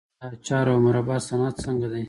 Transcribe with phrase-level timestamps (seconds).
[0.19, 1.99] د اچار او مربا صنعت څنګه دی؟